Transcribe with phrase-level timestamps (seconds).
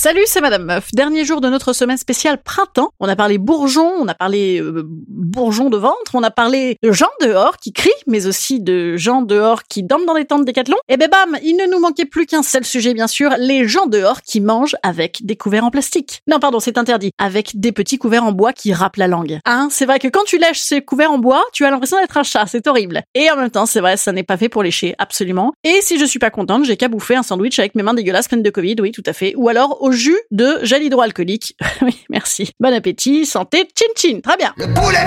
[0.00, 0.92] Salut, c'est Madame Meuf.
[0.92, 2.90] Dernier jour de notre semaine spéciale printemps.
[3.00, 6.92] On a parlé bourgeons, on a parlé euh, bourgeons de ventre, on a parlé de
[6.92, 10.76] gens dehors qui crient, mais aussi de gens dehors qui dorment dans des tentes décathlon.
[10.88, 13.86] Et ben bam, il ne nous manquait plus qu'un seul sujet bien sûr, les gens
[13.86, 16.22] dehors qui mangent avec des couverts en plastique.
[16.28, 17.10] Non, pardon, c'est interdit.
[17.18, 19.40] Avec des petits couverts en bois qui râpent la langue.
[19.46, 22.16] Hein, c'est vrai que quand tu lèches ces couverts en bois, tu as l'impression d'être
[22.16, 23.02] un chat, c'est horrible.
[23.16, 25.54] Et en même temps, c'est vrai, ça n'est pas fait pour lécher, absolument.
[25.64, 28.28] Et si je suis pas contente, j'ai qu'à bouffer un sandwich avec mes mains dégueulasses
[28.28, 29.34] pleines de Covid, oui, tout à fait.
[29.34, 31.56] Ou alors au jus de gel hydroalcoolique.
[31.82, 32.50] oui, merci.
[32.60, 34.52] Bon appétit, santé, chin chin, très bien.
[34.58, 34.98] Le poulet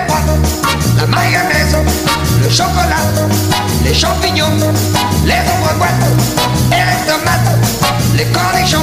[0.96, 1.76] la mayonnaise,
[2.42, 2.98] le chocolat,
[3.84, 4.50] les champignons,
[5.24, 5.92] les ombres boîtes
[6.72, 8.82] et les tomates, les cornichons.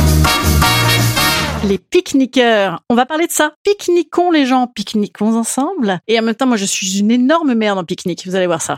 [1.67, 2.80] Les pique-niqueurs.
[2.89, 3.52] On va parler de ça.
[3.64, 6.00] Pique-niquons les gens, pique-niquons ensemble.
[6.08, 8.61] Et en même temps, moi je suis une énorme merde en pique-nique, vous allez voir
[8.61, 8.77] ça.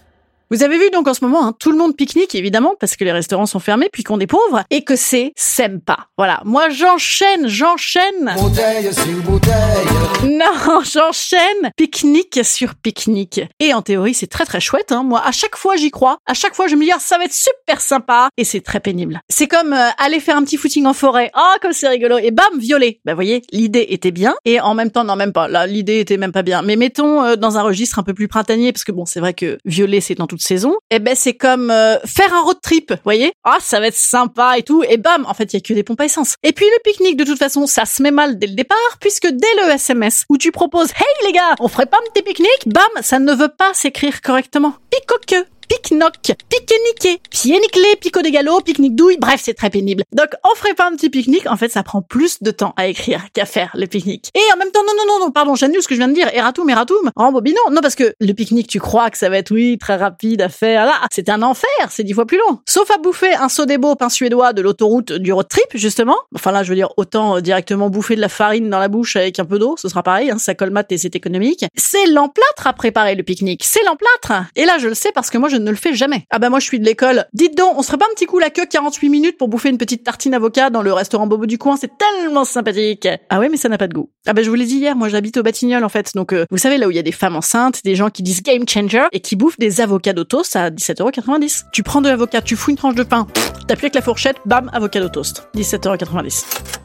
[0.51, 3.05] Vous avez vu donc en ce moment, hein, tout le monde pique-nique évidemment parce que
[3.05, 6.07] les restaurants sont fermés puis qu'on est pauvres et que c'est sympa.
[6.17, 8.35] Voilà, moi j'enchaîne, j'enchaîne.
[8.37, 10.11] Bouteille sur bouteille.
[10.23, 13.41] Non, j'enchaîne pique-nique sur pique-nique.
[13.59, 14.91] Et en théorie, c'est très très chouette.
[14.91, 15.03] Hein.
[15.03, 16.17] Moi, à chaque fois, j'y crois.
[16.27, 18.29] À chaque fois, je me dis, ah, ça va être super sympa.
[18.37, 19.21] Et c'est très pénible.
[19.29, 21.31] C'est comme euh, aller faire un petit footing en forêt.
[21.33, 22.17] Ah, comme c'est rigolo.
[22.17, 22.99] Et bam, violet.
[23.03, 24.35] Bah, voyez, l'idée était bien.
[24.45, 25.47] Et en même temps, non, même pas.
[25.47, 26.61] Là, l'idée était même pas bien.
[26.61, 29.33] Mais mettons euh, dans un registre un peu plus printanier, parce que bon, c'est vrai
[29.33, 30.75] que violet, c'est dans toute saison.
[30.89, 32.93] Et ben, c'est comme euh, faire un road trip.
[33.03, 33.33] Voyez?
[33.43, 34.83] Ah, ça va être sympa et tout.
[34.83, 36.35] Et bam, en fait, il y a que des pompes à essence.
[36.43, 39.27] Et puis le pique-nique, de toute façon, ça se met mal dès le départ, puisque
[39.27, 42.67] dès le SMS où tu proposes Hey les gars, on ferait pas un petit pique-nique
[42.67, 44.73] Bam, ça ne veut pas s'écrire correctement.
[44.89, 46.15] Picoque pique-noc,
[46.49, 50.03] pique-niqué, pied-niclé, pico des galops, pique-nique douille, bref, c'est très pénible.
[50.11, 52.87] Donc, on ferait pas un petit pique-nique, en fait, ça prend plus de temps à
[52.87, 54.31] écrire qu'à faire le pique-nique.
[54.35, 56.13] Et en même temps, non, non, non, non, pardon, j'annule ce que je viens de
[56.13, 56.69] dire, eratum,
[57.15, 57.61] en bobinant.
[57.71, 60.49] Non, parce que le pique-nique, tu crois que ça va être, oui, très rapide à
[60.49, 62.59] faire, là, c'est un enfer, c'est dix fois plus long.
[62.67, 66.17] Sauf à bouffer un sodebo pain suédois de l'autoroute du road trip, justement.
[66.35, 69.15] Enfin là, je veux dire, autant euh, directement bouffer de la farine dans la bouche
[69.15, 71.65] avec un peu d'eau, ce sera pareil, hein, ça colmate et c'est économique.
[71.77, 74.33] C'est l'emplâtre à préparer le pique-nique, c'est l'emplâtre.
[74.57, 76.25] Et là, je le sais parce que moi, je ne le fais jamais.
[76.29, 77.25] Ah bah moi, je suis de l'école.
[77.33, 79.77] Dites donc, on serait pas un petit coup la queue 48 minutes pour bouffer une
[79.77, 83.07] petite tartine avocat dans le restaurant Bobo du coin, c'est tellement sympathique.
[83.29, 84.09] Ah ouais, mais ça n'a pas de goût.
[84.27, 86.45] Ah bah je vous l'ai dit hier, moi j'habite au Batignolles en fait, donc euh,
[86.51, 88.67] vous savez là où il y a des femmes enceintes, des gens qui disent game
[88.67, 91.63] changer et qui bouffent des avocats toast à 17,90€.
[91.71, 93.27] Tu prends de l'avocat, tu fous une tranche de pain,
[93.67, 96.80] t'appuies avec la fourchette, bam, avocado toast, 17,90€.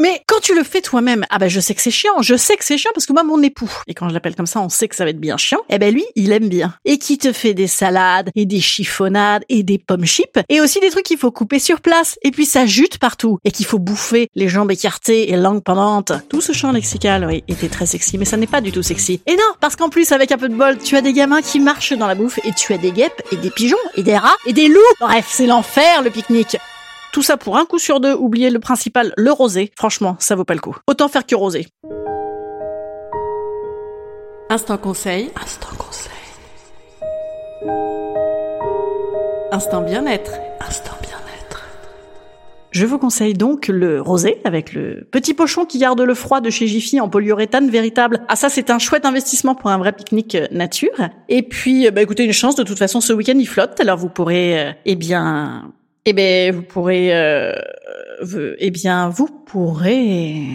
[0.00, 2.56] Mais quand tu le fais toi-même, ah ben je sais que c'est chiant, je sais
[2.56, 4.70] que c'est chiant parce que moi mon époux, et quand je l'appelle comme ça, on
[4.70, 6.74] sait que ça va être bien chiant, eh ben lui, il aime bien.
[6.86, 10.80] Et qui te fait des salades, et des chiffonnades, et des pommes chips, et aussi
[10.80, 13.78] des trucs qu'il faut couper sur place, et puis ça jute partout, et qu'il faut
[13.78, 16.12] bouffer les jambes écartées et langue pendante.
[16.30, 19.20] Tout ce champ lexical, oui, était très sexy, mais ça n'est pas du tout sexy.
[19.26, 21.60] Et non, parce qu'en plus, avec un peu de bol, tu as des gamins qui
[21.60, 24.36] marchent dans la bouffe, et tu as des guêpes, et des pigeons, et des rats,
[24.46, 24.80] et des loups.
[24.98, 26.56] Bref, c'est l'enfer le pique-nique.
[27.12, 29.72] Tout ça pour un coup sur deux, oublier le principal, le rosé.
[29.76, 30.76] Franchement, ça vaut pas le coup.
[30.86, 31.66] Autant faire que rosé.
[34.48, 35.30] Instant conseil.
[35.40, 36.12] Instant conseil.
[39.50, 40.32] Instant bien-être.
[40.60, 41.64] Instant bien-être.
[42.70, 46.50] Je vous conseille donc le rosé avec le petit pochon qui garde le froid de
[46.50, 48.20] chez Jiffy en polyuréthane véritable.
[48.28, 51.08] Ah ça c'est un chouette investissement pour un vrai pique-nique euh, nature.
[51.28, 53.98] Et puis euh, bah écoutez une chance de toute façon ce week-end il flotte alors
[53.98, 55.72] vous pourrez euh, eh bien
[56.06, 57.52] eh ben, vous pourrez, euh,
[58.58, 60.46] eh bien, vous pourrez.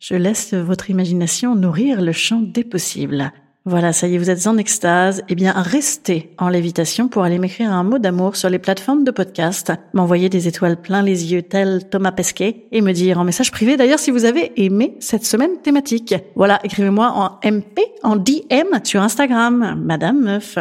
[0.00, 3.32] Je laisse votre imagination nourrir le champ des possibles.
[3.68, 5.22] Voilà, ça y est, vous êtes en extase.
[5.28, 9.10] Eh bien, restez en lévitation pour aller m'écrire un mot d'amour sur les plateformes de
[9.10, 13.52] podcast, m'envoyer des étoiles plein les yeux tel Thomas Pesquet et me dire en message
[13.52, 16.14] privé d'ailleurs si vous avez aimé cette semaine thématique.
[16.34, 20.56] Voilà, écrivez-moi en MP, en DM sur Instagram, Madame Meuf.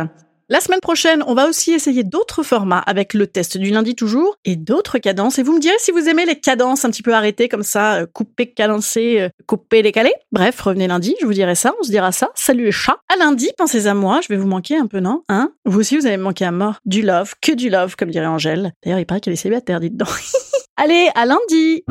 [0.49, 4.37] La semaine prochaine, on va aussi essayer d'autres formats avec le test du lundi toujours
[4.45, 5.39] et d'autres cadences.
[5.39, 7.95] Et vous me direz si vous aimez les cadences un petit peu arrêtées comme ça,
[7.95, 10.13] euh, coupées, cadencées, euh, coupées, décalées.
[10.31, 12.31] Bref, revenez lundi, je vous dirai ça, on se dira ça.
[12.33, 12.95] Salut les chats.
[13.13, 15.51] À lundi, pensez à moi, je vais vous manquer un peu, non Hein?
[15.65, 16.75] Vous aussi, vous allez me manquer à mort.
[16.85, 18.71] Du love, que du love, comme dirait Angèle.
[18.85, 20.07] D'ailleurs, il paraît qu'elle est célibataire, dites donc.
[20.77, 21.83] Allez, à lundi